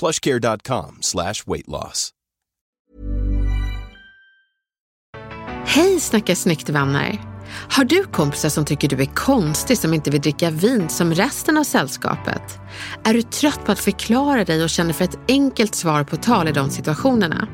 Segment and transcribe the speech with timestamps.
[0.00, 2.10] plushcare.com slash weight loss.
[5.66, 7.20] Hej Snacka snyggt vänner!
[7.70, 11.56] Har du kompisar som tycker du är konstig som inte vill dricka vin som resten
[11.56, 12.42] av sällskapet?
[13.04, 16.48] Är du trött på att förklara dig och känner för ett enkelt svar på tal
[16.48, 17.48] i de situationerna?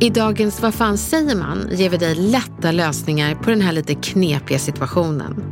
[0.00, 3.94] I dagens Vad fan säger man ger vi dig lätta lösningar på den här lite
[3.94, 5.44] knepiga situationen.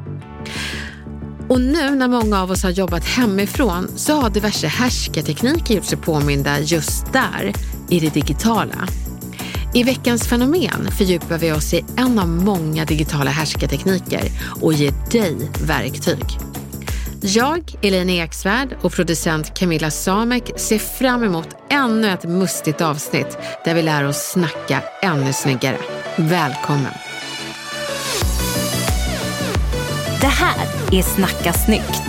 [1.48, 5.98] Och nu när många av oss har jobbat hemifrån så har diverse härskartekniker gjort sig
[5.98, 7.52] påminda just där,
[7.88, 8.88] i det digitala.
[9.74, 14.22] I veckans fenomen fördjupar vi oss i en av många digitala härskartekniker
[14.60, 16.24] och ger dig verktyg.
[17.20, 23.74] Jag, Elin Eksvärd och producent Camilla Samek ser fram emot ännu ett mustigt avsnitt där
[23.74, 25.78] vi lär oss snacka ännu snyggare.
[26.16, 27.07] Välkommen!
[30.20, 32.02] Det här är Snacka snyggt.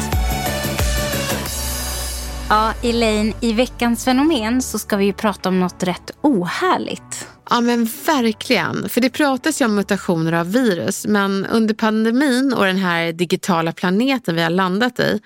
[2.49, 7.27] Ja, Elaine, i veckans fenomen så ska vi ju prata om något rätt ohärligt.
[7.49, 8.89] Ja men verkligen.
[8.89, 13.71] För det pratas ju om mutationer av virus men under pandemin och den här digitala
[13.71, 15.19] planeten vi har landat i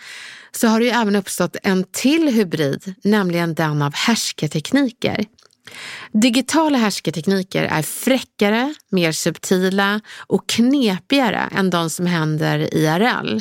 [0.52, 5.26] så har det ju även uppstått en till hybrid, nämligen den av härskartekniker.
[6.12, 13.40] Digitala härskartekniker är fräckare, mer subtila och knepigare än de som händer IRL.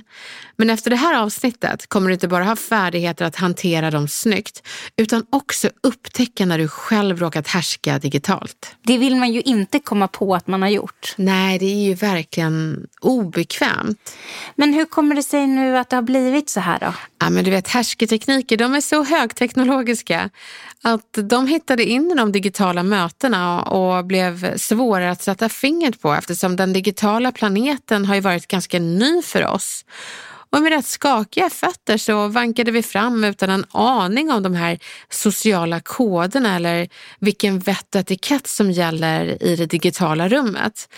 [0.56, 4.68] Men efter det här avsnittet kommer du inte bara ha färdigheter att hantera dem snyggt
[4.96, 8.76] utan också upptäcka när du själv råkat härska digitalt.
[8.82, 11.14] Det vill man ju inte komma på att man har gjort.
[11.16, 14.16] Nej, det är ju verkligen obekvämt.
[14.56, 16.94] Men hur kommer det sig nu att det har blivit så här då?
[17.18, 20.30] Ja, men du vet, härskartekniker de är så högteknologiska
[20.82, 26.12] att de hittade in i de digitala mötena och blev svårare att sätta fingret på
[26.12, 29.84] eftersom den digitala planeten har ju varit ganska ny för oss.
[30.50, 34.78] Och med rätt skakiga fötter så vankade vi fram utan en aning om de här
[35.10, 36.88] sociala koderna eller
[37.18, 40.88] vilken vett och etikett som gäller i det digitala rummet.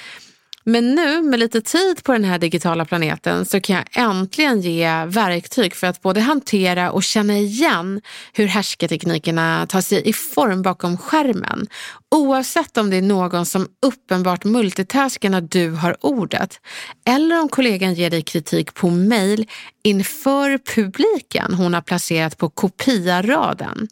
[0.66, 5.04] Men nu med lite tid på den här digitala planeten så kan jag äntligen ge
[5.04, 8.00] verktyg för att både hantera och känna igen
[8.32, 11.66] hur härskarteknikerna tar sig i form bakom skärmen.
[12.10, 16.60] Oavsett om det är någon som uppenbart multitaskar när du har ordet
[17.06, 19.46] eller om kollegan ger dig kritik på mail
[19.82, 23.88] inför publiken hon har placerat på kopiaraden.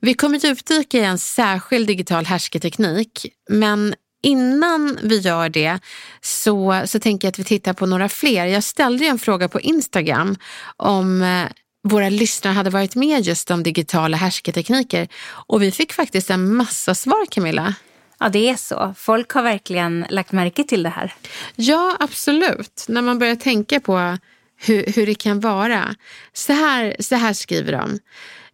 [0.00, 3.94] Vi kommer djupdyka i en särskild digital härskarteknik men
[4.26, 5.78] innan vi gör det
[6.20, 8.46] så, så tänker jag att vi tittar på några fler.
[8.46, 10.36] Jag ställde en fråga på Instagram
[10.76, 11.48] om eh,
[11.82, 16.94] våra lyssnare hade varit med just om digitala härskartekniker och vi fick faktiskt en massa
[16.94, 17.74] svar Camilla.
[18.18, 18.94] Ja, det är så.
[18.96, 21.14] Folk har verkligen lagt märke till det här.
[21.56, 22.84] Ja, absolut.
[22.88, 24.18] När man börjar tänka på
[24.56, 25.94] hur, hur det kan vara.
[26.32, 27.98] Så här, så här skriver de.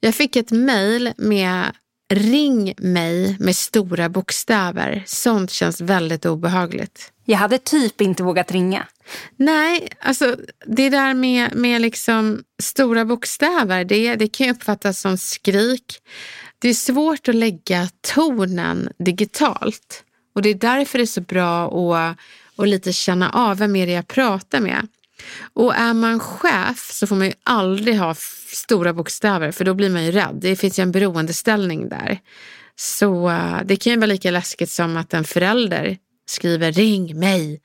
[0.01, 1.73] Jag fick ett mejl med
[2.15, 5.03] Ring mig med stora bokstäver.
[5.07, 7.13] Sånt känns väldigt obehagligt.
[7.25, 8.87] Jag hade typ inte vågat ringa.
[9.37, 10.37] Nej, alltså
[10.67, 15.99] det där med, med liksom stora bokstäver, det, det kan uppfattas som skrik.
[16.59, 20.05] Det är svårt att lägga tonen digitalt.
[20.35, 22.19] Och det är därför det är så bra att,
[22.57, 24.89] att lite känna av vem är det jag pratar med.
[25.55, 28.15] Och är man chef så får man ju aldrig ha
[28.55, 30.39] stora bokstäver för då blir man ju rädd.
[30.41, 32.19] Det finns ju en beroendeställning där.
[32.77, 35.97] Så eh, det kan ju vara lika läskigt som att en förälder
[36.27, 37.61] skriver ring mig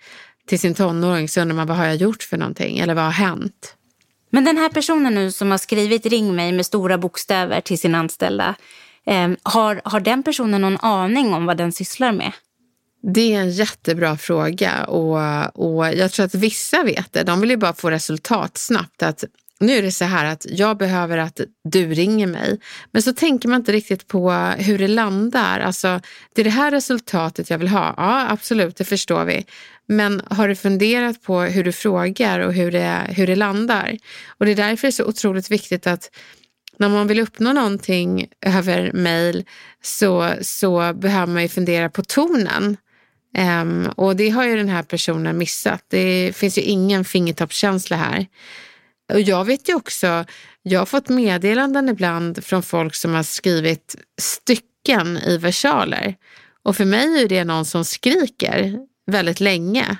[0.48, 3.12] till sin tonåring så undrar man vad har jag gjort för någonting eller vad har
[3.12, 3.74] hänt?
[4.30, 7.95] Men den här personen nu som har skrivit ring mig med stora bokstäver till sin
[7.95, 8.56] anställda,
[9.06, 12.31] eh, har, har den personen någon aning om vad den sysslar med?
[13.01, 17.23] Det är en jättebra fråga och, och jag tror att vissa vet det.
[17.23, 19.03] De vill ju bara få resultat snabbt.
[19.03, 19.23] Att
[19.59, 22.59] nu är det så här att jag behöver att du ringer mig.
[22.91, 25.59] Men så tänker man inte riktigt på hur det landar.
[25.59, 25.99] Alltså,
[26.35, 27.94] det är det här resultatet jag vill ha.
[27.97, 29.45] Ja, absolut, det förstår vi.
[29.88, 33.97] Men har du funderat på hur du frågar och hur det, hur det landar?
[34.27, 36.09] Och det är därför det är så otroligt viktigt att
[36.77, 39.45] när man vill uppnå någonting över mail
[39.81, 42.77] så, så behöver man ju fundera på tonen.
[43.38, 45.83] Um, och det har ju den här personen missat.
[45.88, 48.27] Det finns ju ingen fingertoppskänsla här.
[49.13, 50.25] Och jag vet ju också,
[50.62, 56.15] jag har fått meddelanden ibland från folk som har skrivit stycken i versaler.
[56.63, 58.79] Och för mig är det någon som skriker
[59.12, 59.97] väldigt länge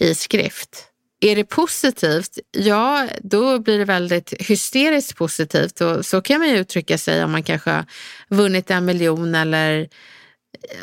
[0.00, 0.88] i skrift.
[1.20, 2.38] Är det positivt?
[2.52, 7.32] Ja, då blir det väldigt hysteriskt positivt och så kan man ju uttrycka sig om
[7.32, 7.84] man kanske har
[8.28, 9.88] vunnit en miljon eller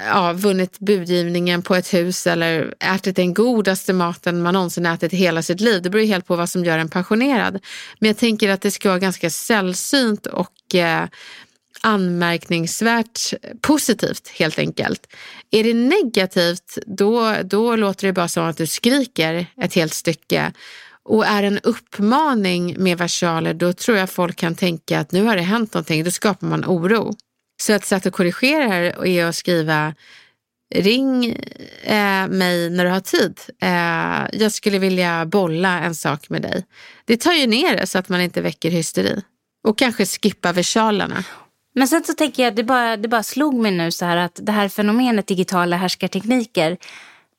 [0.08, 5.18] ja, vunnit budgivningen på ett hus eller ätit den godaste maten man någonsin ätit i
[5.18, 5.82] hela sitt liv.
[5.82, 7.60] Det beror helt på vad som gör en passionerad.
[8.00, 11.06] Men jag tänker att det ska vara ganska sällsynt och eh,
[11.82, 15.08] anmärkningsvärt positivt helt enkelt.
[15.52, 20.54] Är det negativt, då, då låter det bara som att du skriker ett helt stycke.
[21.04, 25.24] Och är det en uppmaning med versaler, då tror jag folk kan tänka att nu
[25.24, 26.04] har det hänt någonting.
[26.04, 27.14] Då skapar man oro.
[27.64, 29.94] Så ett sätt att korrigera här är att skriva
[30.76, 31.26] Ring
[31.84, 33.40] eh, mig när du har tid.
[33.62, 36.66] Eh, jag skulle vilja bolla en sak med dig.
[37.06, 39.22] Det tar ju ner det så att man inte väcker hysteri.
[39.68, 41.24] Och kanske skippa versalerna.
[41.76, 44.40] Men sen så tänker jag, det bara, det bara slog mig nu så här att
[44.42, 46.78] det här fenomenet digitala härskartekniker,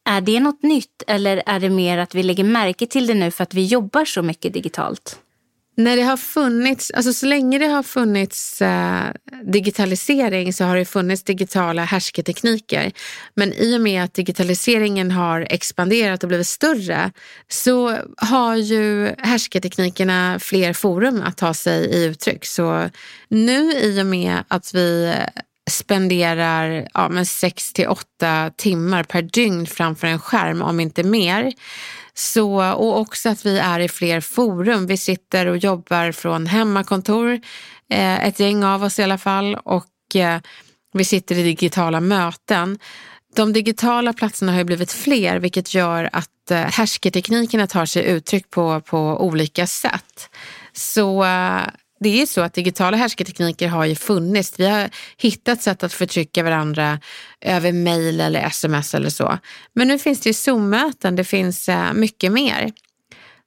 [0.09, 3.31] är det något nytt eller är det mer att vi lägger märke till det nu
[3.31, 5.19] för att vi jobbar så mycket digitalt?
[5.76, 9.05] När det har funnits, alltså så länge det har funnits eh,
[9.44, 12.93] digitalisering så har det funnits digitala härsketekniker.
[13.35, 17.12] Men i och med att digitaliseringen har expanderat och blivit större
[17.49, 22.44] så har ju härsketeknikerna fler forum att ta sig i uttryck.
[22.44, 22.91] Så
[23.29, 25.15] nu i och med att vi
[25.71, 31.53] spenderar ja, 6 till 8 timmar per dygn framför en skärm, om inte mer,
[32.14, 34.87] så, och också att vi är i fler forum.
[34.87, 37.40] Vi sitter och jobbar från hemmakontor,
[37.90, 40.40] eh, ett gäng av oss i alla fall, och eh,
[40.93, 42.78] vi sitter i digitala möten.
[43.34, 48.81] De digitala platserna har blivit fler vilket gör att eh, härsketeknikerna tar sig uttryck på,
[48.81, 50.31] på olika sätt.
[50.72, 51.62] Så eh,
[52.00, 54.61] det är så att digitala härskartekniker har ju funnits.
[54.61, 57.00] Vi har hittat sätt att förtrycka varandra
[57.41, 59.38] över mail eller sms eller så.
[59.73, 62.73] Men nu finns det ju Zoom-möten, det finns eh, mycket mer.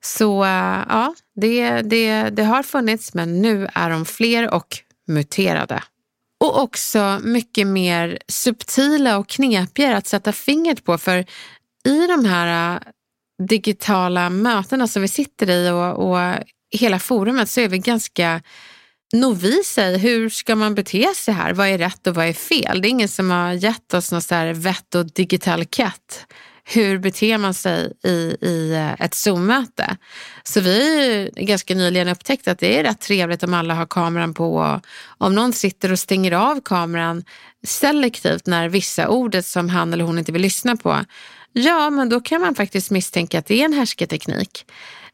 [0.03, 4.77] Så eh, ja, det, det, det har funnits men nu är de fler och
[5.07, 5.83] muterade.
[6.39, 11.25] Och också mycket mer subtila och knepigare att sätta fingret på för
[11.85, 12.81] i de här eh,
[13.47, 16.17] digitala mötena som vi sitter i och, och
[16.71, 18.41] hela forumet så är vi ganska
[19.13, 21.53] noviser i hur ska man bete sig här?
[21.53, 22.81] Vad är rätt och vad är fel?
[22.81, 26.25] Det är ingen som har gett oss något här vett och digital katt.
[26.69, 29.97] Hur beter man sig i, i eh, ett Zoom-möte?
[30.43, 34.33] Så vi har ganska nyligen upptäckt att det är rätt trevligt om alla har kameran
[34.33, 34.81] på.
[35.17, 37.23] Om någon sitter och stänger av kameran
[37.67, 40.99] selektivt när vissa ordet som han eller hon inte vill lyssna på.
[41.57, 44.65] Ja, men då kan man faktiskt misstänka att det är en härsketeknik.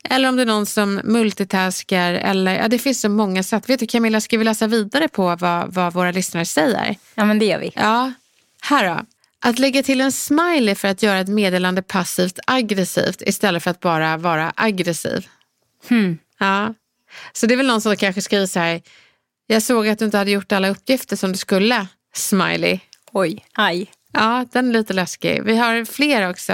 [0.09, 2.13] Eller om det är någon som multitaskar.
[2.13, 3.69] Eller, ja, det finns så många sätt.
[3.69, 6.95] Vet du Camilla, ska vi läsa vidare på vad, vad våra lyssnare säger?
[7.15, 7.71] Ja, men det gör vi.
[7.75, 8.13] Ja,
[8.61, 9.05] här då.
[9.45, 13.79] Att lägga till en smiley för att göra ett meddelande passivt aggressivt istället för att
[13.79, 15.27] bara vara aggressiv.
[15.89, 16.17] Hmm.
[16.39, 16.73] Ja.
[17.33, 18.81] Så det är väl någon som kanske skriver så här.
[19.47, 21.87] Jag såg att du inte hade gjort alla uppgifter som du skulle.
[22.15, 22.79] Smiley.
[23.11, 23.91] Oj, aj.
[24.13, 25.43] Ja, den är lite läskig.
[25.43, 26.53] Vi har fler också.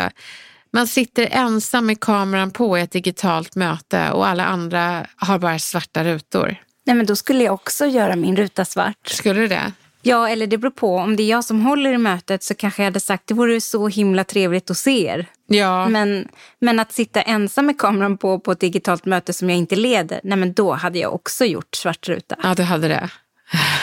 [0.73, 5.59] Man sitter ensam med kameran på i ett digitalt möte och alla andra har bara
[5.59, 6.55] svarta rutor.
[6.85, 9.07] Nej, men då skulle jag också göra min ruta svart.
[9.07, 9.71] Skulle du det?
[10.01, 10.95] Ja, eller det beror på.
[10.95, 13.61] Om det är jag som håller i mötet så kanske jag hade sagt det vore
[13.61, 15.25] så himla trevligt att se er.
[15.47, 15.89] Ja.
[15.89, 16.27] Men,
[16.59, 20.19] men att sitta ensam med kameran på på ett digitalt möte som jag inte leder,
[20.23, 22.35] nej men då hade jag också gjort svart ruta.
[22.43, 23.09] Ja, du hade det.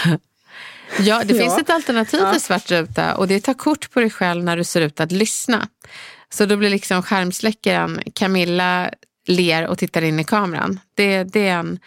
[1.01, 4.45] ja, det finns ett alternativ till svart ruta och det tar kort på dig själv
[4.45, 5.69] när du ser ut att lyssna.
[6.31, 8.91] Så då blir liksom skärmsläckaren Camilla
[9.27, 10.81] ler och tittar in i kameran.
[10.95, 11.79] Det, det är en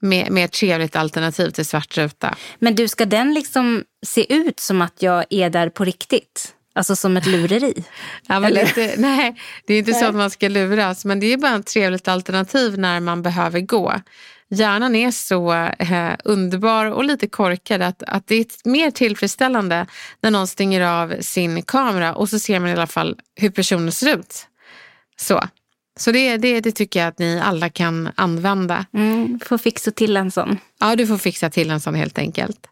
[0.00, 2.36] mer, mer trevligt alternativ till svart ruta.
[2.58, 6.54] Men du, ska den liksom se ut som att jag är där på riktigt?
[6.74, 7.84] Alltså som ett lureri?
[8.26, 10.00] ja, men lite, nej, det är inte nej.
[10.00, 13.60] så att man ska luras, men det är bara ett trevligt alternativ när man behöver
[13.60, 14.00] gå
[14.52, 19.86] hjärnan är så eh, underbar och lite korkad att, att det är mer tillfredsställande
[20.20, 23.92] när någon stänger av sin kamera och så ser man i alla fall hur personen
[23.92, 24.46] ser ut.
[25.16, 25.42] Så.
[25.98, 28.86] Så det, det, det tycker jag att ni alla kan använda.
[28.94, 30.58] Mm, får fixa till en sån.
[30.80, 32.66] Ja, du får fixa till en sån helt enkelt.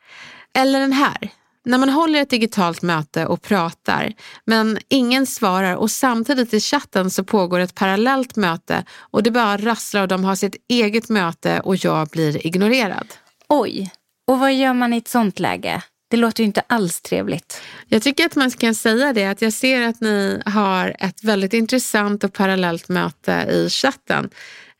[0.54, 1.30] Eller den här.
[1.64, 4.12] När man håller ett digitalt möte och pratar
[4.44, 9.56] men ingen svarar och samtidigt i chatten så pågår ett parallellt möte och det bara
[9.56, 13.06] rasslar och de har sitt eget möte och jag blir ignorerad.
[13.48, 13.90] Oj,
[14.26, 15.82] och vad gör man i ett sånt läge?
[16.10, 17.62] Det låter ju inte alls trevligt.
[17.88, 21.52] Jag tycker att man kan säga det att jag ser att ni har ett väldigt
[21.52, 24.30] intressant och parallellt möte i chatten.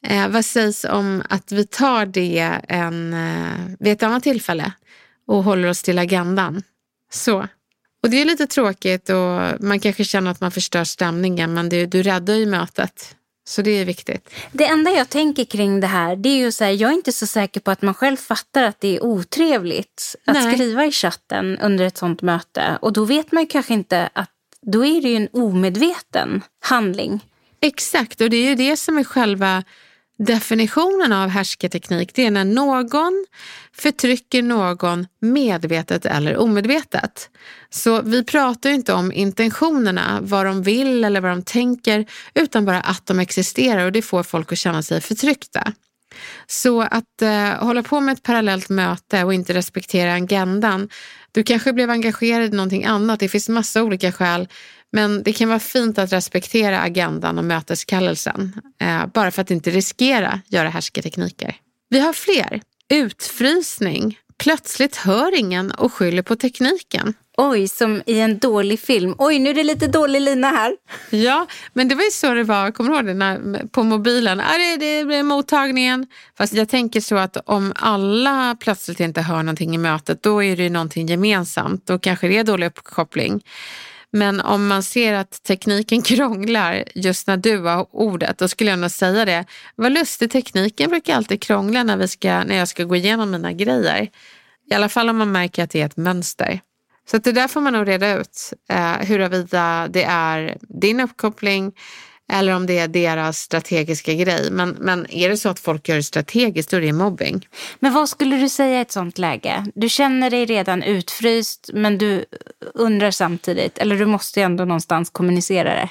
[0.06, 4.72] Eh, vad sägs om att vi tar det en, eh, vid ett annat tillfälle
[5.26, 6.62] och håller oss till agendan?
[7.10, 7.46] Så.
[8.02, 11.86] Och det är lite tråkigt och man kanske känner att man förstör stämningen men det,
[11.86, 13.16] du räddar ju mötet.
[13.48, 14.30] Så det är viktigt.
[14.52, 17.12] Det enda jag tänker kring det här, det är ju så här, jag är inte
[17.12, 20.54] så säker på att man själv fattar att det är otrevligt att Nej.
[20.54, 22.78] skriva i chatten under ett sånt möte.
[22.80, 24.30] Och då vet man ju kanske inte att
[24.62, 27.20] då är det ju en omedveten handling.
[27.60, 29.64] Exakt, och det är ju det som är själva
[30.26, 33.26] Definitionen av härskarteknik det är när någon
[33.76, 37.30] förtrycker någon medvetet eller omedvetet.
[37.70, 42.80] Så vi pratar inte om intentionerna, vad de vill eller vad de tänker, utan bara
[42.80, 45.72] att de existerar och det får folk att känna sig förtryckta.
[46.46, 50.88] Så att eh, hålla på med ett parallellt möte och inte respektera agendan.
[51.32, 53.20] Du kanske blev engagerad i någonting annat.
[53.20, 54.48] Det finns massa olika skäl
[54.92, 59.70] men det kan vara fint att respektera agendan och möteskallelsen, eh, bara för att inte
[59.70, 61.56] riskera göra härskartekniker.
[61.88, 62.60] Vi har fler.
[62.88, 64.18] Utfrysning.
[64.38, 67.14] Plötsligt hör ingen och skyller på tekniken.
[67.36, 69.14] Oj, som i en dålig film.
[69.18, 70.76] Oj, nu är det lite dålig lina här.
[71.10, 74.40] Ja, men det var ju så det var, kommer du ihåg det, när, på mobilen?
[74.40, 76.06] Ah, det, det blir mottagningen.
[76.38, 80.56] Fast jag tänker så att om alla plötsligt inte hör någonting i mötet, då är
[80.56, 81.86] det ju någonting gemensamt.
[81.86, 83.42] Då kanske det är dålig uppkoppling.
[84.12, 88.78] Men om man ser att tekniken krånglar just när du har ordet, då skulle jag
[88.78, 89.44] nog säga det.
[89.76, 93.52] Vad lustigt, tekniken brukar alltid krångla när, vi ska, när jag ska gå igenom mina
[93.52, 94.08] grejer.
[94.70, 96.60] I alla fall om man märker att det är ett mönster.
[97.10, 101.72] Så det där får man nog reda ut, eh, huruvida det är din uppkoppling
[102.30, 104.50] eller om det är deras strategiska grej.
[104.50, 107.48] Men, men är det så att folk gör det strategiskt, då är det mobbing.
[107.78, 109.66] Men vad skulle du säga i ett sånt läge?
[109.74, 112.24] Du känner dig redan utfryst, men du
[112.74, 115.88] undrar samtidigt, eller du måste ju ändå någonstans kommunicera det.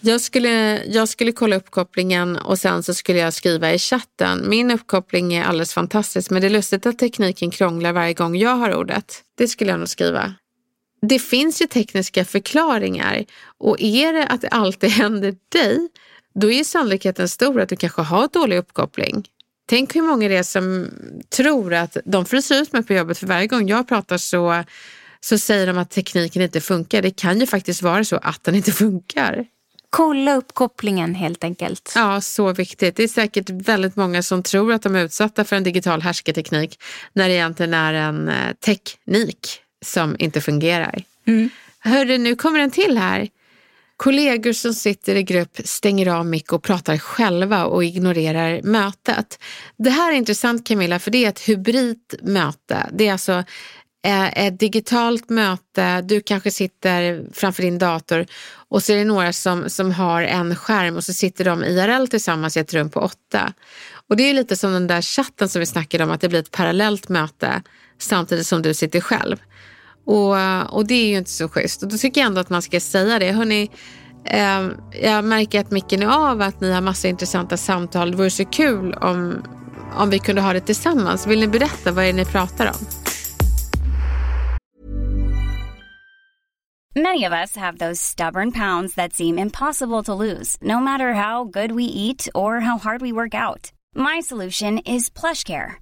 [0.00, 4.48] Jag skulle, jag skulle kolla uppkopplingen och sen så skulle jag skriva i chatten.
[4.48, 8.56] Min uppkoppling är alldeles fantastisk, men det är lustigt att tekniken krånglar varje gång jag
[8.56, 9.22] har ordet.
[9.38, 10.34] Det skulle jag nog skriva
[11.06, 13.24] det finns ju tekniska förklaringar
[13.58, 15.88] och är det att det alltid händer dig,
[16.34, 19.28] då är sannolikheten stor att du kanske har dålig uppkoppling.
[19.66, 20.88] Tänk hur många det är som
[21.36, 24.64] tror att de fryser ut mig på jobbet för varje gång jag pratar så,
[25.20, 27.02] så säger de att tekniken inte funkar.
[27.02, 29.44] Det kan ju faktiskt vara så att den inte funkar.
[29.90, 31.92] Kolla upp kopplingen helt enkelt.
[31.94, 32.96] Ja, så viktigt.
[32.96, 36.82] Det är säkert väldigt många som tror att de är utsatta för en digital härskarteknik
[37.12, 41.04] när det egentligen är en eh, teknik som inte fungerar.
[41.26, 41.50] Mm.
[41.78, 43.28] Hörru, nu kommer en till här.
[43.96, 49.38] Kollegor som sitter i grupp stänger av mick och pratar själva och ignorerar mötet.
[49.76, 52.90] Det här är intressant Camilla, för det är ett hybridmöte.
[52.92, 53.44] Det är alltså
[54.04, 58.26] eh, ett digitalt möte, du kanske sitter framför din dator
[58.68, 62.06] och så är det några som, som har en skärm och så sitter de IRL
[62.06, 63.52] tillsammans i ett rum på åtta.
[64.08, 66.40] Och det är lite som den där chatten som vi snackade om, att det blir
[66.40, 67.62] ett parallellt möte
[67.98, 69.36] samtidigt som du sitter själv.
[70.06, 71.82] Och, eh, och det är ju inte så schysst.
[71.82, 73.32] Och då tycker jag ändå att man ska säga det.
[73.32, 73.70] Hörrni,
[74.24, 74.68] eh,
[75.02, 78.10] jag märker att micken är av, att ni har massa intressanta samtal.
[78.10, 79.44] Det vore så kul om,
[79.96, 81.26] om vi kunde ha det tillsammans.
[81.26, 82.86] Vill ni berätta vad är ni pratar om?
[86.94, 91.44] Many of us have those stubborn pounds that seem impossible to lose, no matter how
[91.44, 93.72] good we eat or how hard we work out.
[93.94, 95.81] My solution is plush care.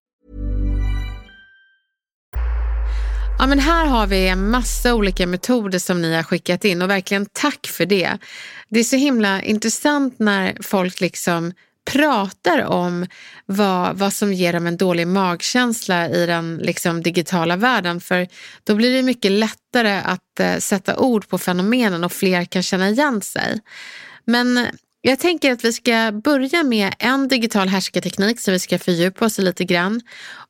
[3.39, 6.89] Ja, men här har vi en massa olika metoder som ni har skickat in och
[6.89, 8.17] verkligen tack för det.
[8.69, 11.53] Det är så himla intressant när folk liksom
[11.91, 13.05] pratar om
[13.45, 18.01] vad, vad som ger dem en dålig magkänsla i den liksom, digitala världen.
[18.01, 18.27] För
[18.63, 22.89] då blir det mycket lättare att eh, sätta ord på fenomenen och fler kan känna
[22.89, 23.59] igen sig.
[24.25, 24.67] Men
[25.01, 29.39] jag tänker att vi ska börja med en digital härskarteknik som vi ska fördjupa oss
[29.39, 30.01] i lite grann.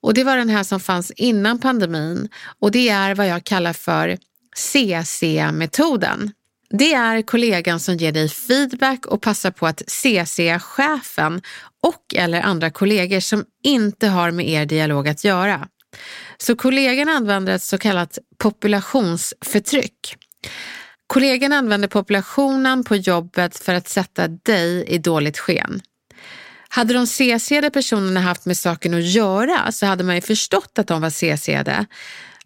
[0.02, 2.30] Och det var den här som fanns innan pandemin
[2.60, 4.18] och det är vad jag kallar för
[4.56, 6.32] CC-metoden.
[6.70, 11.42] Det är kollegan som ger dig feedback och passar på att CC chefen
[11.84, 15.68] och eller andra kollegor som inte har med er dialog att göra.
[16.38, 20.18] Så kollegan använder ett så kallat populationsförtryck.
[21.12, 25.82] Kollegan använder populationen på jobbet för att sätta dig i dåligt sken.
[26.70, 30.88] Hade de CC'ade personerna haft med saken att göra så hade man ju förstått att
[30.88, 31.86] de var CC'ade.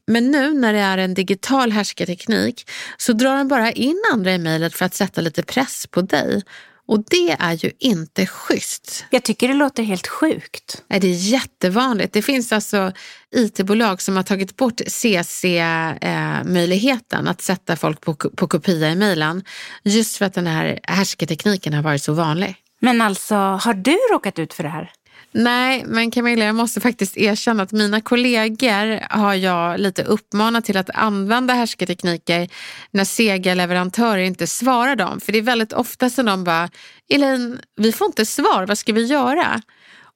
[0.08, 4.38] Men nu när det är en digital härskarteknik så drar de bara in andra i
[4.38, 6.42] mejlet för att sätta lite press på dig.
[6.88, 9.06] Och det är ju inte schysst.
[9.10, 10.84] Jag tycker det låter helt sjukt.
[10.88, 12.14] Nej, det är jättevanligt.
[12.14, 12.92] Det finns alltså
[13.36, 19.44] IT-bolag som har tagit bort CC-möjligheten att sätta folk på, på kopia i mejlen.
[19.84, 22.56] Just för att den här härskartekniken har varit så vanlig.
[22.80, 24.92] Men alltså, har du råkat ut för det här?
[25.38, 30.78] Nej, men Camilla, jag måste faktiskt erkänna att mina kollegor har jag lite uppmanat till
[30.78, 32.50] att använda härskartekniker
[32.92, 35.20] när sega leverantörer inte svarar dem.
[35.20, 36.70] För det är väldigt ofta som de bara,
[37.10, 39.62] Elaine, vi får inte svar, vad ska vi göra?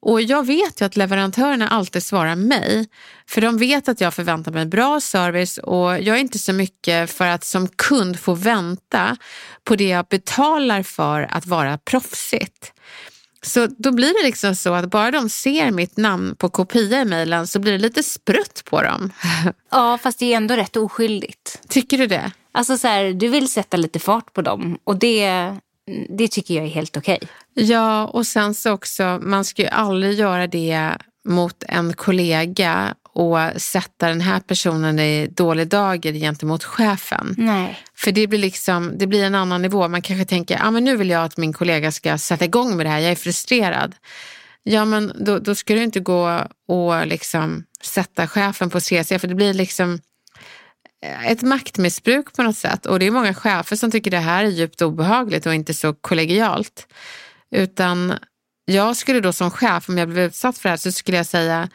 [0.02, 2.88] Och jag vet ju att leverantörerna alltid svarar mig.
[3.28, 7.12] För de vet att jag förväntar mig bra service och jag är inte så mycket
[7.12, 9.18] för att som kund få vänta
[9.64, 12.74] på det jag betalar för att vara proffsigt.
[13.42, 17.06] Så då blir det liksom så att bara de ser mitt namn på kopia i
[17.06, 19.12] mejlen så blir det lite sprutt på dem.
[19.72, 21.62] Ja, fast det är ändå rätt oskyldigt.
[21.68, 22.32] Tycker du det?
[22.52, 25.56] Alltså så här, du vill sätta lite fart på dem och det,
[26.10, 27.20] det tycker jag är helt okej.
[27.22, 27.66] Okay.
[27.66, 33.38] Ja, och sen så också, man ska ju aldrig göra det mot en kollega och
[33.58, 37.36] sätta den här personen i dålig dager gentemot chefen.
[37.38, 37.80] Nej.
[37.96, 39.88] För det blir, liksom, det blir en annan nivå.
[39.88, 42.86] Man kanske tänker, ah, men nu vill jag att min kollega ska sätta igång med
[42.86, 43.96] det här, jag är frustrerad.
[44.64, 49.28] Ja, men då, då ska du inte gå och liksom sätta chefen på CC, för
[49.28, 50.00] det blir liksom
[51.26, 52.86] ett maktmissbruk på något sätt.
[52.86, 55.94] Och det är många chefer som tycker det här är djupt obehagligt och inte så
[55.94, 56.88] kollegialt.
[57.52, 58.14] Utan
[58.66, 61.26] jag skulle då som chef, om jag blev utsatt för det här, så skulle jag
[61.26, 61.70] säga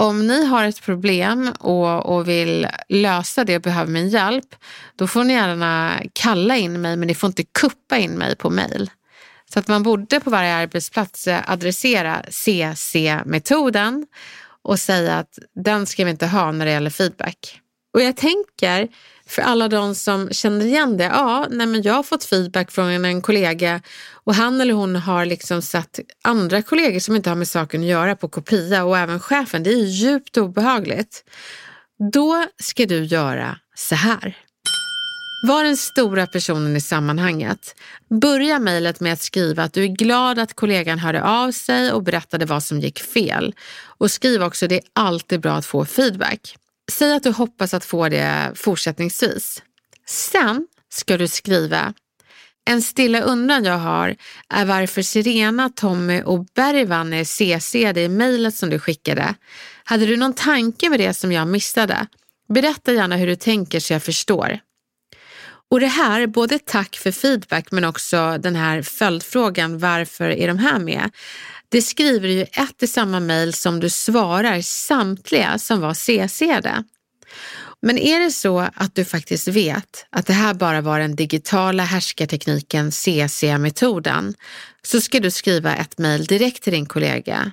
[0.00, 4.54] om ni har ett problem och, och vill lösa det och behöver min hjälp,
[4.96, 8.50] då får ni gärna kalla in mig men ni får inte kuppa in mig på
[8.50, 8.90] mail.
[9.52, 14.06] Så att man borde på varje arbetsplats adressera CC-metoden
[14.62, 17.60] och säga att den ska vi inte ha när det gäller feedback.
[17.94, 18.88] Och jag tänker
[19.30, 21.04] för alla de som känner igen det.
[21.04, 23.80] Ja, nej men jag har fått feedback från en kollega
[24.12, 27.86] och han eller hon har liksom satt andra kollegor som inte har med saken att
[27.86, 29.62] göra på kopia och även chefen.
[29.62, 31.24] Det är djupt obehagligt.
[32.12, 34.36] Då ska du göra så här.
[35.42, 37.74] Var den stora personen i sammanhanget.
[38.20, 42.02] Börja mejlet med att skriva att du är glad att kollegan hörde av sig och
[42.02, 43.54] berättade vad som gick fel.
[43.98, 46.56] Och skriv också det är alltid bra att få feedback.
[46.90, 49.62] Säg att du hoppas att få det fortsättningsvis.
[50.06, 51.94] Sen ska du skriva
[52.64, 54.16] en stilla undran jag har
[54.48, 59.34] är varför Sirena, Tommy och Bergvan är CC'ade i mejlet som du skickade.
[59.84, 62.06] Hade du någon tanke med det som jag missade?
[62.48, 64.58] Berätta gärna hur du tänker så jag förstår.
[65.70, 70.58] Och det här, både tack för feedback men också den här följdfrågan, varför är de
[70.58, 71.10] här med?
[71.68, 76.84] Det skriver du ju ett i samma mejl som du svarar samtliga som var CC'de.
[77.82, 81.82] Men är det så att du faktiskt vet att det här bara var den digitala
[81.82, 84.34] härskartekniken CC-metoden
[84.82, 87.52] så ska du skriva ett mejl direkt till din kollega.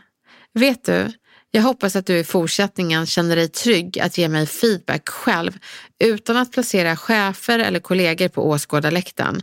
[0.54, 1.12] Vet du,
[1.52, 5.58] jag hoppas att du i fortsättningen känner dig trygg att ge mig feedback själv
[6.00, 9.42] utan att placera chefer eller kollegor på åskådarläktaren.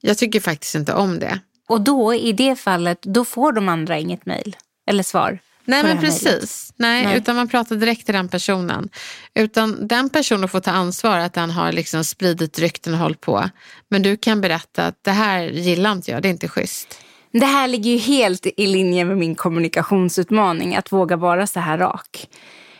[0.00, 1.40] Jag tycker faktiskt inte om det.
[1.68, 4.56] Och då, i det fallet, då får de andra inget mejl
[4.90, 5.38] eller svar?
[5.64, 6.72] Nej men precis.
[6.76, 8.88] Nej, Nej, utan man pratar direkt till den personen.
[9.34, 13.50] Utan den personen får ta ansvar att den har liksom spridit rykten och hållit på.
[13.88, 17.00] Men du kan berätta att det här gillar inte jag, det är inte schysst.
[17.32, 21.78] Det här ligger ju helt i linje med min kommunikationsutmaning, att våga vara så här
[21.78, 22.28] rak.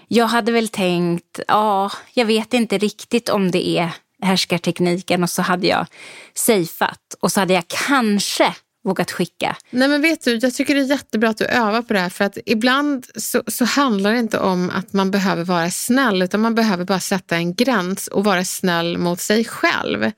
[0.09, 3.91] Jag hade väl tänkt, ja, jag vet inte riktigt om det är
[4.23, 5.87] härskartekniken och så hade jag
[6.35, 8.55] safeat och så hade jag kanske
[8.85, 9.57] vågat skicka.
[9.71, 12.09] Nej men vet du, jag tycker det är jättebra att du övar på det här
[12.09, 16.41] för att ibland så, så handlar det inte om att man behöver vara snäll utan
[16.41, 20.11] man behöver bara sätta en gräns och vara snäll mot sig själv.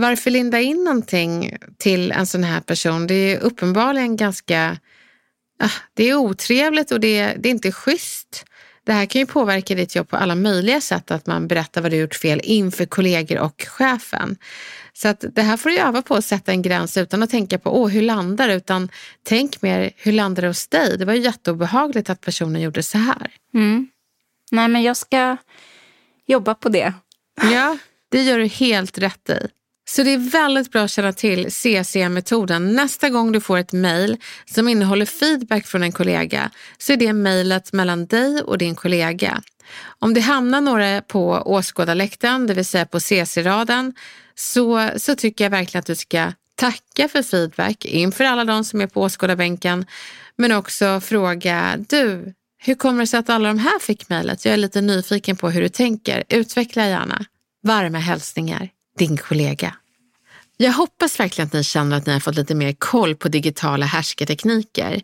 [0.00, 3.06] Varför linda in någonting till en sån här person?
[3.06, 4.78] Det är uppenbarligen ganska
[5.58, 8.44] ah, det är otrevligt och det, det är inte schysst.
[8.84, 11.90] Det här kan ju påverka ditt jobb på alla möjliga sätt, att man berättar vad
[11.90, 14.36] du gjort fel inför kollegor och chefen.
[14.92, 17.58] Så att det här får du öva på att sätta en gräns utan att tänka
[17.58, 18.88] på Åh, hur landar utan
[19.22, 20.98] tänk mer hur landar det hos dig?
[20.98, 23.30] Det var ju jätteobehagligt att personen gjorde så här.
[23.54, 23.88] Mm.
[24.50, 25.36] Nej, men jag ska
[26.26, 26.92] jobba på det.
[27.42, 29.48] Ja, det gör du helt rätt i.
[29.90, 32.74] Så det är väldigt bra att känna till CC-metoden.
[32.74, 37.12] Nästa gång du får ett mejl som innehåller feedback från en kollega så är det
[37.12, 39.42] mejlet mellan dig och din kollega.
[39.98, 43.94] Om det hamnar några på åskådarläktaren, det vill säga på CC-raden,
[44.34, 48.80] så, så tycker jag verkligen att du ska tacka för feedback inför alla de som
[48.80, 49.86] är på åskådarbänken,
[50.36, 54.44] men också fråga, du, hur kommer det sig att alla de här fick mejlet?
[54.44, 56.24] Jag är lite nyfiken på hur du tänker.
[56.28, 57.24] Utveckla gärna.
[57.62, 59.74] Varma hälsningar din kollega.
[60.60, 63.86] Jag hoppas verkligen att ni känner att ni har fått lite mer koll på digitala
[63.86, 65.02] härskartekniker.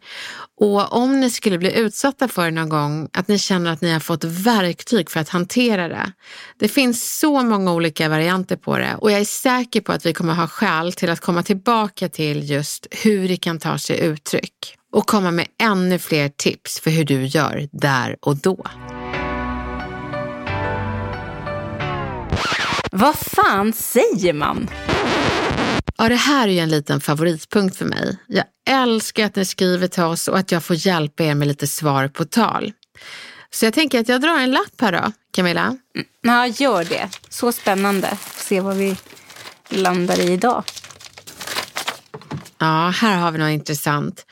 [0.60, 3.92] Och om ni skulle bli utsatta för det någon gång, att ni känner att ni
[3.92, 6.12] har fått verktyg för att hantera det.
[6.58, 10.12] Det finns så många olika varianter på det och jag är säker på att vi
[10.12, 14.76] kommer ha skäl till att komma tillbaka till just hur det kan ta sig uttryck
[14.92, 18.64] och komma med ännu fler tips för hur du gör där och då.
[22.96, 24.70] Vad fan säger man?
[25.96, 28.18] Ja, det här är ju en liten favoritpunkt för mig.
[28.26, 31.66] Jag älskar att ni skriver till oss och att jag får hjälpa er med lite
[31.66, 32.72] svar på tal.
[33.50, 35.62] Så jag tänker att jag drar en lapp här då, Camilla.
[35.62, 35.78] Mm,
[36.20, 37.08] ja, gör det.
[37.28, 38.18] Så spännande.
[38.36, 38.96] Se vad vi
[39.68, 40.64] landar i idag.
[42.58, 44.26] Ja, här har vi något intressant.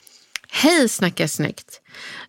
[0.48, 1.80] Hej Snacka snyggt!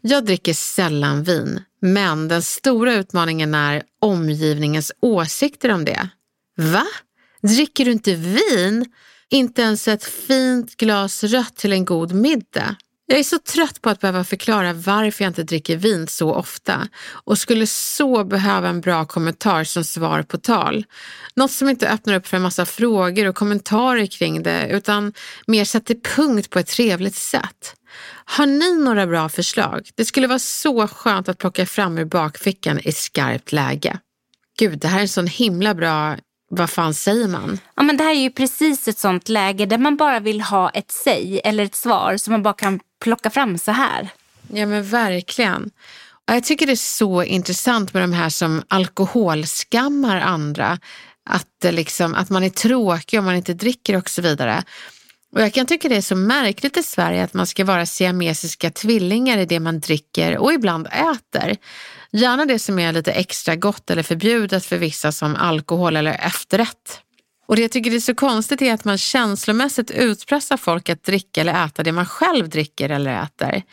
[0.02, 6.10] Jag dricker sällan vin, men den stora utmaningen är omgivningens åsikter om det.
[6.56, 6.86] Va?
[7.42, 8.86] Dricker du inte vin?
[9.30, 12.76] Inte ens ett fint glas rött till en god middag?
[13.06, 16.88] Jag är så trött på att behöva förklara varför jag inte dricker vin så ofta
[17.06, 20.86] och skulle så behöva en bra kommentar som svar på tal.
[21.36, 25.14] Något som inte öppnar upp för en massa frågor och kommentarer kring det utan
[25.48, 27.76] mer sätter punkt på ett trevligt sätt.
[28.26, 29.90] Har ni några bra förslag?
[29.96, 34.00] Det skulle vara så skönt att plocka fram ur bakfickan i skarpt läge.
[34.60, 36.18] Gud, det här är en sån himla bra
[36.56, 37.60] vad fan säger man?
[37.76, 40.70] Ja, men det här är ju precis ett sånt läge där man bara vill ha
[40.70, 44.10] ett säg eller ett svar som man bara kan plocka fram så här.
[44.48, 45.72] Ja men verkligen.
[46.26, 50.80] Jag tycker det är så intressant med de här som alkoholskammar andra.
[51.30, 54.64] Att, liksom, att man är tråkig om man inte dricker och så vidare.
[55.36, 58.72] Och jag kan tycka det är så märkligt i Sverige att man ska vara siamesiska
[58.72, 61.58] tvillingar i det man dricker och ibland äter.
[62.14, 67.02] Gärna det som är lite extra gott eller förbjudet för vissa som alkohol eller efterrätt.
[67.46, 71.42] Och det jag tycker är så konstigt är att man känslomässigt utpressar folk att dricka
[71.42, 73.64] eller äta det man själv dricker eller äter.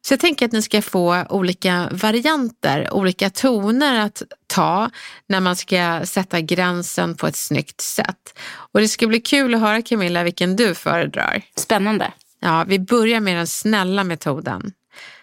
[0.00, 4.90] Så jag tänker att ni ska få olika varianter, olika toner att ta
[5.26, 8.38] när man ska sätta gränsen på ett snyggt sätt.
[8.48, 11.42] Och det ska bli kul att höra Camilla vilken du föredrar.
[11.56, 12.12] Spännande.
[12.40, 14.72] Ja, vi börjar med den snälla metoden.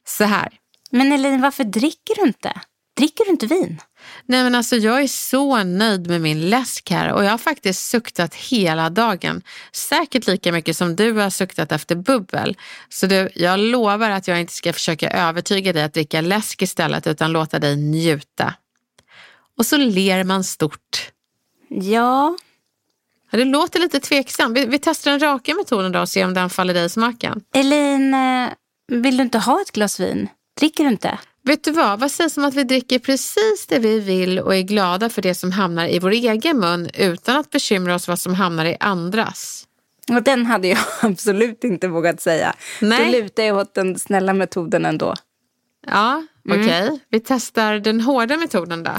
[0.07, 0.49] Så här.
[0.95, 2.61] Men Elin, varför dricker du inte?
[2.97, 3.81] Dricker du inte vin?
[4.25, 7.89] Nej men alltså jag är så nöjd med min läsk här och jag har faktiskt
[7.89, 9.41] suktat hela dagen.
[9.71, 12.57] Säkert lika mycket som du har suktat efter bubbel.
[12.89, 17.07] Så du, jag lovar att jag inte ska försöka övertyga dig att dricka läsk istället
[17.07, 18.53] utan låta dig njuta.
[19.57, 21.11] Och så ler man stort.
[21.69, 22.37] Ja.
[23.31, 24.57] det låter lite tveksamt.
[24.57, 27.41] Vi, vi testar den raka metoden då och ser om den faller dig i smaken.
[27.53, 28.49] Elin, eh,
[28.87, 30.29] vill du inte ha ett glas vin?
[30.59, 31.19] Dricker du inte?
[31.43, 34.61] Vet du vad, vad sägs om att vi dricker precis det vi vill och är
[34.61, 38.33] glada för det som hamnar i vår egen mun utan att bekymra oss vad som
[38.33, 39.67] hamnar i andras?
[40.09, 42.55] Och den hade jag absolut inte vågat säga.
[42.81, 43.05] Nej.
[43.05, 45.15] Då lutar jag åt den snälla metoden ändå.
[45.87, 46.61] Ja, okej.
[46.61, 46.81] Okay.
[46.81, 46.99] Mm.
[47.09, 48.91] Vi testar den hårda metoden då.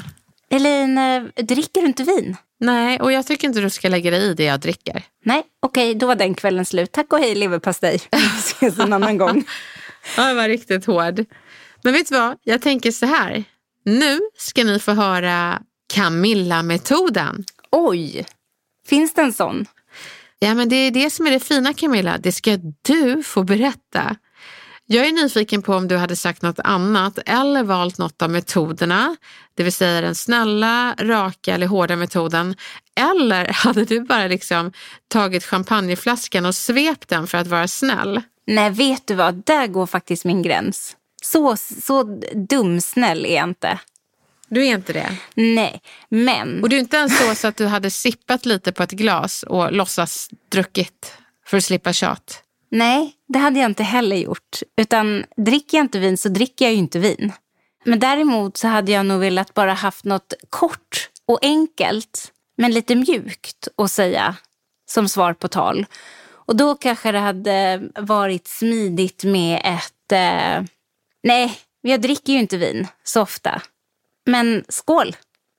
[0.51, 2.37] Elin, eh, dricker du inte vin?
[2.61, 5.03] Nej, och jag tycker inte du ska lägga dig i det jag dricker.
[5.25, 6.93] Nej, okej, okay, då var den kvällen slut.
[6.93, 8.01] Tack och hej leverpastej.
[8.13, 9.45] Vi ses en annan gång.
[10.17, 11.25] Ja, jag var riktigt hård.
[11.87, 12.39] Men vet du vad?
[12.43, 13.45] Jag tänker så här.
[13.85, 15.63] Nu ska ni få höra
[15.95, 17.45] Camilla-metoden.
[17.71, 18.27] Oj,
[18.87, 19.67] finns det en sån?
[20.39, 22.19] Ja, men det är det som är det fina Camilla.
[22.19, 24.17] Det ska du få berätta.
[24.87, 29.17] Jag är nyfiken på om du hade sagt något annat eller valt något av metoderna,
[29.55, 32.55] det vill säga den snälla, raka eller hårda metoden.
[32.97, 34.73] Eller hade du bara liksom
[35.09, 38.23] tagit champagneflaskan och svept den för att vara snäll?
[38.47, 39.43] Nej, vet du vad?
[39.45, 40.96] Där går faktiskt min gräns.
[41.23, 42.03] Så, så
[42.35, 43.79] dumsnäll är jag inte.
[44.49, 45.17] Du är inte det?
[45.35, 46.63] Nej, men...
[46.63, 49.43] Och du är inte ens så, så att du hade sippat lite på ett glas
[49.43, 51.15] och låtsas druckit
[51.47, 52.43] för att slippa tjat?
[52.71, 54.63] Nej, det hade jag inte heller gjort.
[54.77, 57.33] Utan dricker jag inte vin så dricker jag ju inte vin.
[57.85, 62.95] Men däremot så hade jag nog velat bara haft något kort och enkelt men lite
[62.95, 64.37] mjukt att säga
[64.91, 65.87] som svar på tal.
[66.29, 70.13] Och då kanske det hade varit smidigt med ett...
[70.13, 70.65] Eh,
[71.27, 73.63] nej, jag dricker ju inte vin så ofta.
[74.27, 75.17] Men skål!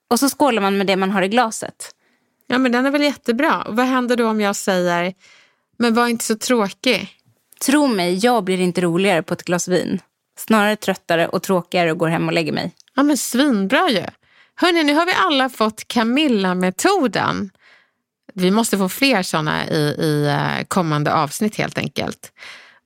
[0.09, 1.91] Och så skålar man med det man har i glaset.
[2.47, 3.67] Ja, men den är väl jättebra.
[3.69, 5.13] Vad händer då om jag säger,
[5.77, 7.09] men var inte så tråkig?
[7.65, 9.99] Tro mig, jag blir inte roligare på ett glas vin.
[10.37, 12.71] Snarare tröttare och tråkigare och går hem och lägger mig.
[12.95, 14.05] Ja, men svinbra ju.
[14.55, 17.49] Hörni, nu har vi alla fått Camilla-metoden.
[18.33, 22.31] Vi måste få fler sådana i, i eh, kommande avsnitt helt enkelt.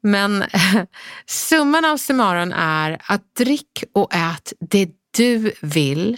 [0.02, 0.44] Men
[1.26, 6.18] summan av summaron är att drick och ät det du vill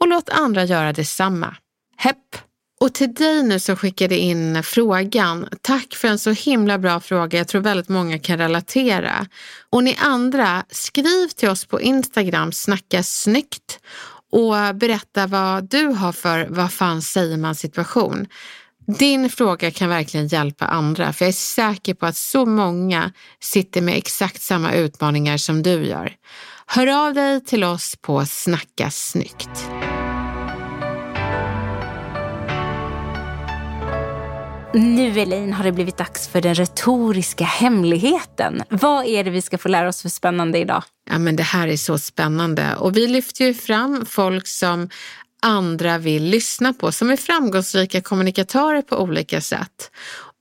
[0.00, 1.56] och låt andra göra detsamma.
[1.96, 2.36] Hepp!
[2.80, 7.38] Och till dig nu som skickade in frågan, tack för en så himla bra fråga.
[7.38, 9.26] Jag tror väldigt många kan relatera.
[9.70, 13.78] Och ni andra, skriv till oss på Instagram, snacka snyggt
[14.32, 18.26] och berätta vad du har för vad fan säger man situation.
[18.98, 23.80] Din fråga kan verkligen hjälpa andra för jag är säker på att så många sitter
[23.80, 26.12] med exakt samma utmaningar som du gör.
[26.66, 29.68] Hör av dig till oss på Snacka snyggt.
[34.74, 38.62] Nu Elaine har det blivit dags för den retoriska hemligheten.
[38.68, 40.82] Vad är det vi ska få lära oss för spännande idag?
[41.10, 44.88] Ja, men det här är så spännande och vi lyfter ju fram folk som
[45.42, 49.90] andra vill lyssna på, som är framgångsrika kommunikatörer på olika sätt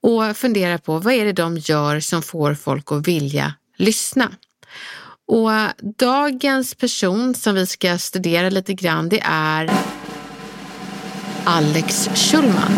[0.04, 4.32] och funderar på vad är det de gör som får folk att vilja lyssna.
[5.28, 5.52] Och
[5.98, 9.72] dagens person som vi ska studera lite grann det är
[11.44, 12.74] Alex Schulman.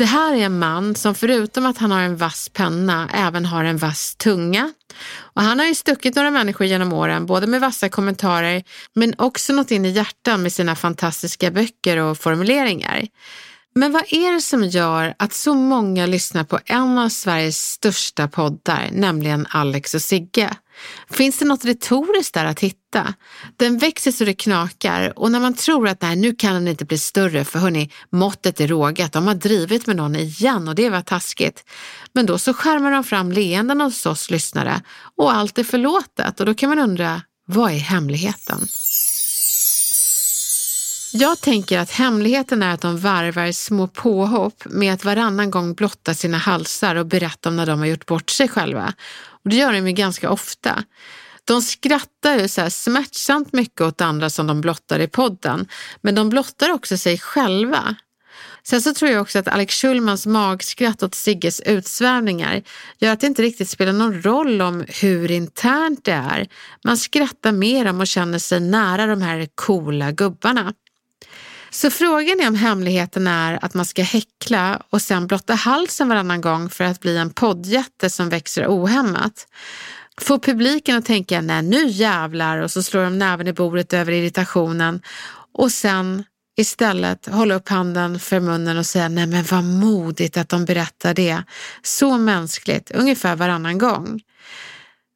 [0.00, 3.64] Det här är en man som förutom att han har en vass penna även har
[3.64, 4.72] en vass tunga.
[5.18, 8.62] Och han har ju stuckit några människor genom åren, både med vassa kommentarer
[8.94, 13.06] men också nått in i hjärtan med sina fantastiska böcker och formuleringar.
[13.74, 18.28] Men vad är det som gör att så många lyssnar på en av Sveriges största
[18.28, 20.50] poddar, nämligen Alex och Sigge?
[21.10, 23.14] Finns det något retoriskt där att hitta?
[23.56, 26.84] Den växer så det knakar och när man tror att nej, nu kan den inte
[26.84, 30.90] bli större för hörni, måttet är rågat, de har drivit med någon igen och det
[30.90, 31.64] var taskigt.
[32.12, 34.82] Men då så skärmar de fram leenden hos oss lyssnare
[35.16, 38.68] och allt är förlåtet och då kan man undra, vad är hemligheten?
[41.12, 46.14] Jag tänker att hemligheten är att de varvar små påhopp med att varannan gång blotta
[46.14, 48.92] sina halsar och berätta om när de har gjort bort sig själva.
[49.44, 50.84] Och det gör de ju ganska ofta.
[51.44, 55.68] De skrattar ju så här smärtsamt mycket åt andra som de blottar i podden,
[56.00, 57.96] men de blottar också sig själva.
[58.62, 62.62] Sen så tror jag också att Alex Schulmans magskratt åt Sigges utsvävningar
[62.98, 66.48] gör att det inte riktigt spelar någon roll om hur internt det är.
[66.84, 70.74] Man skrattar mer om och känner sig nära de här coola gubbarna.
[71.70, 76.40] Så frågan är om hemligheten är att man ska häckla och sen blotta halsen varannan
[76.40, 79.46] gång för att bli en poddjätte som växer ohämmat.
[80.20, 84.12] Få publiken att tänka, nej nu jävlar och så slår de näven i bordet över
[84.12, 85.02] irritationen
[85.52, 86.24] och sen
[86.56, 91.14] istället hålla upp handen för munnen och säga, nej men vad modigt att de berättar
[91.14, 91.42] det.
[91.82, 94.20] Så mänskligt, ungefär varannan gång.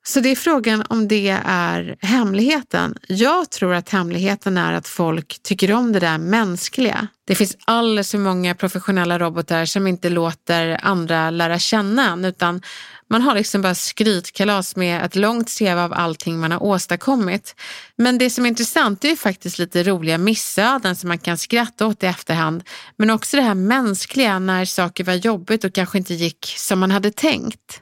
[0.06, 2.94] Så det är frågan om det är hemligheten.
[3.08, 7.08] Jag tror att hemligheten är att folk tycker om det där mänskliga.
[7.26, 12.62] Det finns alldeles för många professionella robotar som inte låter andra lära känna en utan
[13.10, 17.54] man har liksom bara skrytkalas med ett långt CV av allting man har åstadkommit.
[17.96, 21.86] Men det som är intressant är ju faktiskt lite roliga missöden som man kan skratta
[21.86, 22.62] åt i efterhand.
[22.96, 26.90] Men också det här mänskliga när saker var jobbigt och kanske inte gick som man
[26.90, 27.80] hade tänkt.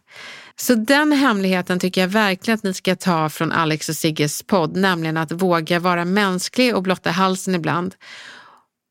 [0.56, 4.76] Så den hemligheten tycker jag verkligen att ni ska ta från Alex och Sigges podd,
[4.76, 7.94] nämligen att våga vara mänsklig och blotta halsen ibland.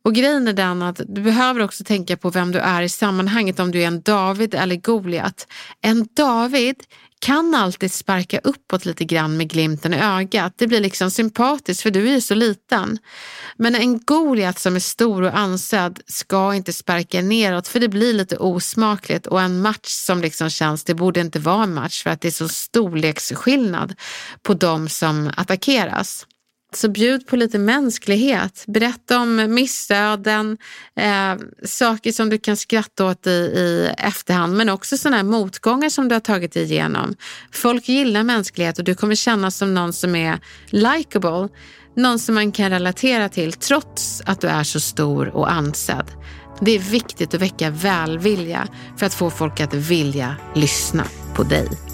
[0.04, 3.60] Och grejen är den att du behöver också tänka på vem du är i sammanhanget,
[3.60, 5.48] om du är en David eller Goliat.
[5.82, 6.76] En David
[7.22, 10.54] kan alltid sparka uppåt lite grann med glimten i ögat.
[10.58, 12.98] Det blir liksom sympatiskt för du är ju så liten.
[13.58, 18.14] Men en Goliat som är stor och ansedd ska inte sparka neråt för det blir
[18.14, 22.10] lite osmakligt och en match som liksom känns, det borde inte vara en match för
[22.10, 23.96] att det är så storleksskillnad
[24.42, 26.26] på de som attackeras.
[26.76, 28.64] Så bjud på lite mänsklighet.
[28.68, 30.58] Berätta om missöden,
[30.96, 35.90] eh, saker som du kan skratta åt i, i efterhand, men också sådana här motgångar
[35.90, 37.16] som du har tagit dig igenom.
[37.52, 41.48] Folk gillar mänsklighet och du kommer kännas som någon som är likable,
[41.96, 46.06] någon som man kan relatera till trots att du är så stor och ansedd.
[46.62, 51.04] Det är viktigt att väcka välvilja för att få folk att vilja lyssna
[51.36, 51.91] på dig.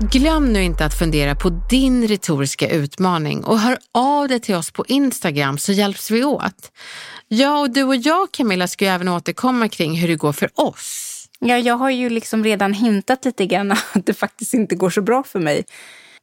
[0.00, 4.70] Glöm nu inte att fundera på din retoriska utmaning och hör av dig till oss
[4.70, 6.72] på Instagram så hjälps vi åt.
[7.28, 10.50] Ja, och du och jag Camilla ska ju även återkomma kring hur det går för
[10.54, 11.12] oss.
[11.38, 15.02] Ja, jag har ju liksom redan hintat lite grann att det faktiskt inte går så
[15.02, 15.64] bra för mig.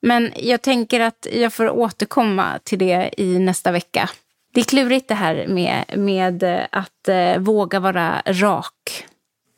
[0.01, 4.09] Men jag tänker att jag får återkomma till det i nästa vecka.
[4.53, 9.05] Det är klurigt det här med, med att eh, våga vara rak.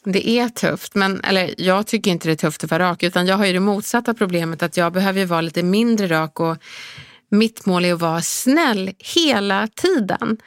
[0.06, 3.28] Det är tufft, men eller, jag tycker inte det är tufft att vara rak utan
[3.28, 6.58] jag har ju det motsatta problemet att jag behöver vara lite mindre rak och
[7.32, 10.38] mitt mål är att vara snäll hela tiden.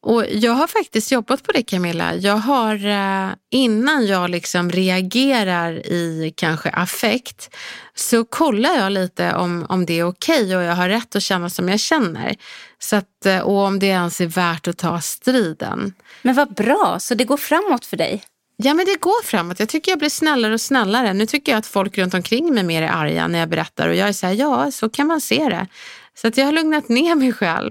[0.00, 2.14] Och jag har faktiskt jobbat på det Camilla.
[2.14, 7.56] Jag har eh, innan jag liksom reagerar i kanske affekt
[7.94, 11.22] så kollar jag lite om, om det är okej okay och jag har rätt att
[11.22, 12.36] känna som jag känner.
[12.78, 15.94] Så att, eh, och om det ens är värt att ta striden.
[16.22, 18.22] Men vad bra, så det går framåt för dig?
[18.62, 19.60] Ja, men det går framåt.
[19.60, 21.12] Jag tycker jag blir snällare och snällare.
[21.12, 23.94] Nu tycker jag att folk runt omkring mig mer är arga när jag berättar och
[23.94, 25.66] jag är så här, ja, så kan man se det.
[26.14, 27.70] Så att jag har lugnat ner mig själv.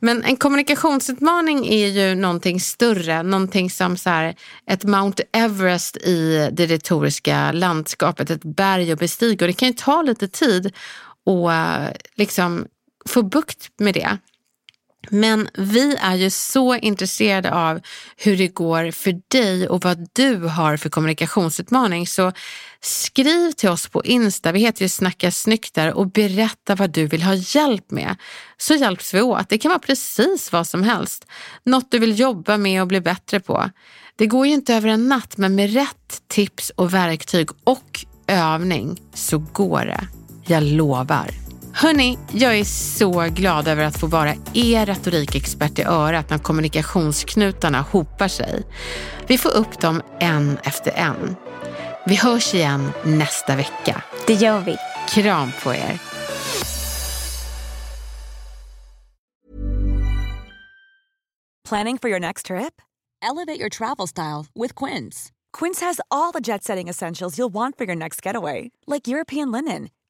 [0.00, 4.34] Men en kommunikationsutmaning är ju någonting större, någonting som så här,
[4.66, 9.44] ett Mount Everest i det retoriska landskapet, ett berg att bestiga.
[9.44, 12.66] Och det kan ju ta lite tid att eh, liksom
[13.08, 14.18] få bukt med det.
[15.10, 17.80] Men vi är ju så intresserade av
[18.16, 22.06] hur det går för dig och vad du har för kommunikationsutmaning.
[22.06, 22.32] Så
[22.80, 27.06] skriv till oss på Insta, vi heter ju Snacka snyggt där och berätta vad du
[27.06, 28.16] vill ha hjälp med.
[28.56, 29.48] Så hjälps vi åt.
[29.48, 31.26] Det kan vara precis vad som helst.
[31.64, 33.70] Något du vill jobba med och bli bättre på.
[34.16, 39.00] Det går ju inte över en natt men med rätt tips och verktyg och övning
[39.14, 40.08] så går det.
[40.46, 41.47] Jag lovar.
[41.80, 47.80] Hörni, jag är så glad över att få vara er retorikexpert i örat när kommunikationsknutarna
[47.80, 48.62] hopar sig.
[49.26, 51.36] Vi får upp dem en efter en.
[52.06, 54.02] Vi hörs igen nästa vecka.
[54.26, 54.76] Det gör vi.
[55.08, 55.98] Kram på er.
[61.68, 62.82] Planning for your next trip?
[63.30, 65.32] Elevate your travel style with Quince.
[65.58, 68.70] Quince has all the jet setting essentials you'll want for your next getaway.
[68.86, 69.88] Like European linen